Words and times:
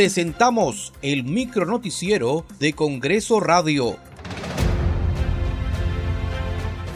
presentamos 0.00 0.94
el 1.02 1.24
micro 1.24 1.66
noticiero 1.66 2.46
de 2.58 2.72
Congreso 2.72 3.38
Radio. 3.38 3.98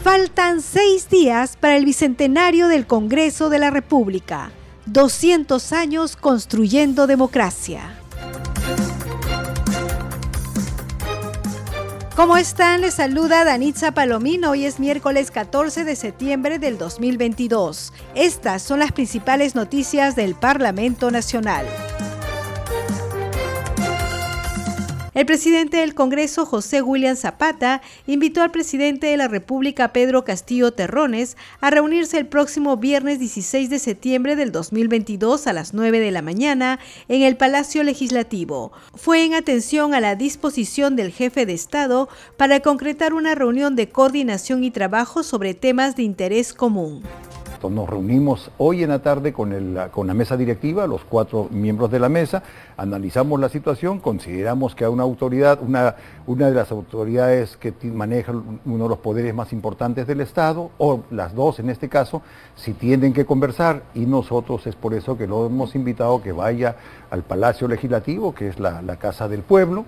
Faltan 0.03 0.59
seis 0.59 1.07
días 1.07 1.55
para 1.55 1.77
el 1.77 1.85
bicentenario 1.85 2.67
del 2.67 2.87
Congreso 2.87 3.51
de 3.51 3.59
la 3.59 3.69
República. 3.69 4.49
200 4.87 5.71
años 5.71 6.15
construyendo 6.15 7.05
democracia. 7.05 7.95
¿Cómo 12.15 12.37
están? 12.37 12.81
Les 12.81 12.95
saluda 12.95 13.45
Danitza 13.45 13.91
Palomino. 13.91 14.49
Hoy 14.49 14.65
es 14.65 14.79
miércoles 14.79 15.29
14 15.29 15.83
de 15.83 15.95
septiembre 15.95 16.57
del 16.57 16.79
2022. 16.79 17.93
Estas 18.15 18.63
son 18.63 18.79
las 18.79 18.93
principales 18.93 19.53
noticias 19.53 20.15
del 20.15 20.33
Parlamento 20.33 21.11
Nacional. 21.11 21.67
El 25.15 25.25
presidente 25.25 25.77
del 25.77 25.95
Congreso, 25.95 26.45
José 26.45 26.81
William 26.81 27.15
Zapata, 27.15 27.81
invitó 28.05 28.41
al 28.41 28.51
presidente 28.51 29.07
de 29.07 29.15
la 29.15 29.29
República, 29.29 29.93
Pedro 29.93 30.25
Castillo 30.25 30.73
Terrones, 30.73 31.37
a 31.61 31.69
reunirse 31.69 32.17
el 32.17 32.27
próximo 32.27 32.75
viernes 32.75 33.17
16 33.19 33.69
de 33.69 33.79
septiembre 33.79 34.35
del 34.35 34.51
2022 34.51 35.47
a 35.47 35.53
las 35.53 35.73
9 35.73 36.01
de 36.01 36.11
la 36.11 36.21
mañana 36.21 36.79
en 37.07 37.21
el 37.21 37.37
Palacio 37.37 37.81
Legislativo. 37.83 38.73
Fue 38.93 39.23
en 39.23 39.35
atención 39.35 39.93
a 39.93 40.01
la 40.01 40.15
disposición 40.15 40.97
del 40.97 41.13
jefe 41.13 41.45
de 41.45 41.53
Estado 41.53 42.09
para 42.35 42.59
concretar 42.59 43.13
una 43.13 43.35
reunión 43.35 43.77
de 43.77 43.87
coordinación 43.87 44.65
y 44.65 44.71
trabajo 44.71 45.23
sobre 45.23 45.53
temas 45.53 45.95
de 45.95 46.03
interés 46.03 46.53
común. 46.53 47.03
Nos 47.63 47.89
reunimos 47.89 48.51
hoy 48.57 48.83
en 48.83 48.89
la 48.89 48.99
tarde 48.99 49.33
con, 49.33 49.73
la 49.73 50.13
mesa 50.13 50.37
directiva, 50.37 50.85
los 50.85 51.03
cuatro 51.03 51.47
miembros 51.49 51.89
de 51.89 51.99
la 51.99 52.09
mesa, 52.09 52.43
analizamos 52.77 53.39
la 53.39 53.49
situación, 53.49 53.99
consideramos 53.99 54.75
que 54.75 54.85
a 54.85 54.89
una 54.89 55.03
autoridad, 55.03 55.59
una, 55.61 55.95
de 56.27 56.53
las 56.53 56.71
autoridades 56.71 57.57
que 57.57 57.73
maneja 57.91 58.33
uno 58.33 58.83
de 58.83 58.89
los 58.89 58.99
poderes 58.99 59.33
más 59.33 59.51
importantes 59.51 60.05
del 60.05 60.21
Estado, 60.21 60.69
o 60.77 61.01
las 61.09 61.33
dos 61.33 61.59
en 61.59 61.69
este 61.69 61.89
caso, 61.89 62.21
si 62.55 62.73
tienen 62.73 63.13
que 63.13 63.25
conversar 63.25 63.83
y 63.95 64.05
nosotros 64.05 64.67
es 64.67 64.75
por 64.75 64.93
eso 64.93 65.17
que 65.17 65.25
lo 65.25 65.47
hemos 65.47 65.73
invitado 65.75 66.21
que 66.21 66.31
vaya 66.31 66.75
al 67.09 67.23
Palacio 67.23 67.67
Legislativo, 67.67 68.35
que 68.35 68.49
es 68.49 68.59
la 68.59 68.97
Casa 68.97 69.27
del 69.27 69.41
Pueblo, 69.41 69.85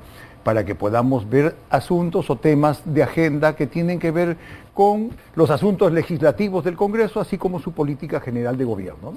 para 0.48 0.64
que 0.64 0.76
podamos 0.76 1.30
ver 1.30 1.58
asuntos 1.70 2.30
o 2.30 2.38
temas 2.38 2.80
de 2.86 3.04
agenda 3.04 3.54
que 3.58 3.68
tienen 3.68 4.00
que 4.00 4.12
ver 4.12 4.38
con 4.74 5.12
los 5.36 5.50
asuntos 5.50 5.92
legislativos 5.92 6.64
del 6.64 6.78
Congreso, 6.78 7.20
así 7.20 7.38
como 7.38 7.60
su 7.60 7.74
política 7.74 8.22
general 8.22 8.58
de 8.58 8.64
gobierno. 8.64 9.16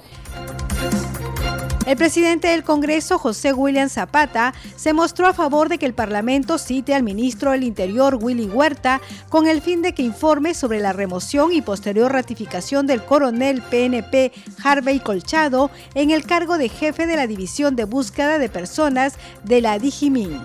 El 1.85 1.95
presidente 1.95 2.49
del 2.49 2.65
Congreso, 2.65 3.17
José 3.17 3.53
William 3.53 3.87
Zapata, 3.87 4.53
se 4.75 4.91
mostró 4.91 5.25
a 5.25 5.33
favor 5.33 5.69
de 5.69 5.77
que 5.77 5.85
el 5.85 5.93
Parlamento 5.93 6.57
cite 6.57 6.93
al 6.93 7.03
ministro 7.03 7.51
del 7.51 7.63
Interior, 7.63 8.19
Willy 8.21 8.47
Huerta, 8.47 8.99
con 9.29 9.47
el 9.47 9.61
fin 9.61 9.81
de 9.81 9.93
que 9.93 10.03
informe 10.03 10.53
sobre 10.53 10.81
la 10.81 10.91
remoción 10.91 11.53
y 11.53 11.61
posterior 11.61 12.11
ratificación 12.11 12.87
del 12.87 13.05
coronel 13.05 13.61
PNP 13.61 14.33
Harvey 14.61 14.99
Colchado 14.99 15.71
en 15.95 16.11
el 16.11 16.25
cargo 16.25 16.57
de 16.57 16.67
jefe 16.67 17.07
de 17.07 17.15
la 17.15 17.25
División 17.25 17.77
de 17.77 17.85
Búsqueda 17.85 18.37
de 18.37 18.49
Personas 18.49 19.17
de 19.45 19.61
la 19.61 19.79
Digimin 19.79 20.41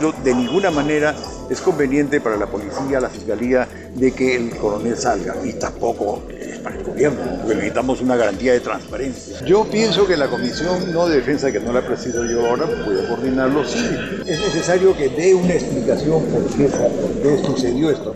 de 0.00 0.34
ninguna 0.34 0.70
manera 0.70 1.14
es 1.50 1.60
conveniente 1.60 2.20
para 2.20 2.36
la 2.36 2.46
policía, 2.46 2.98
la 3.00 3.10
fiscalía, 3.10 3.68
de 3.94 4.12
que 4.12 4.36
el 4.36 4.56
coronel 4.56 4.96
salga. 4.96 5.36
Y 5.44 5.52
tampoco 5.54 6.22
es 6.30 6.58
para 6.60 6.76
el 6.76 6.84
gobierno, 6.84 7.18
porque 7.38 7.56
necesitamos 7.56 8.00
una 8.00 8.16
garantía 8.16 8.52
de 8.52 8.60
transparencia. 8.60 9.44
Yo 9.44 9.64
pienso 9.64 10.06
que 10.06 10.16
la 10.16 10.28
comisión 10.28 10.92
no 10.92 11.08
de 11.08 11.16
defensa, 11.16 11.52
que 11.52 11.60
no 11.60 11.72
la 11.72 11.86
presido 11.86 12.24
yo 12.24 12.46
ahora, 12.46 12.66
puede 12.84 13.06
coordinarlo, 13.06 13.64
sí. 13.64 13.84
Es 14.26 14.40
necesario 14.40 14.96
que 14.96 15.10
dé 15.10 15.34
una 15.34 15.54
explicación 15.54 16.24
por 16.24 16.46
qué, 16.56 16.64
por 16.64 17.22
qué 17.22 17.42
sucedió 17.44 17.90
esto. 17.90 18.14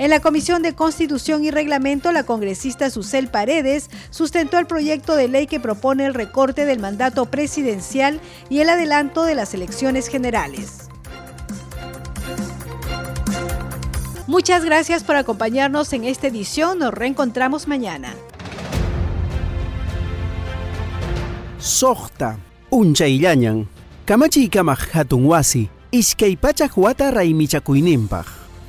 En 0.00 0.08
la 0.08 0.20
Comisión 0.20 0.62
de 0.62 0.74
Constitución 0.74 1.44
y 1.44 1.50
Reglamento, 1.50 2.10
la 2.10 2.22
congresista 2.22 2.88
Susel 2.88 3.28
Paredes 3.28 3.90
sustentó 4.08 4.58
el 4.58 4.66
proyecto 4.66 5.14
de 5.14 5.28
ley 5.28 5.46
que 5.46 5.60
propone 5.60 6.06
el 6.06 6.14
recorte 6.14 6.64
del 6.64 6.78
mandato 6.78 7.26
presidencial 7.26 8.18
y 8.48 8.60
el 8.60 8.70
adelanto 8.70 9.26
de 9.26 9.34
las 9.34 9.52
elecciones 9.52 10.08
generales. 10.08 10.88
Muchas 14.26 14.64
gracias 14.64 15.04
por 15.04 15.16
acompañarnos 15.16 15.92
en 15.92 16.04
esta 16.04 16.28
edición. 16.28 16.78
Nos 16.78 16.94
reencontramos 16.94 17.68
mañana. 17.68 18.14
Sohta, 21.58 22.38
kamachi 24.06 24.48
kamak 24.48 24.96
hatun 24.96 25.26
wasi, 25.26 25.68
iskay 25.90 26.36
pachak 26.36 26.78
wata 26.78 27.10
raymichakuyninpaq. 27.10 28.39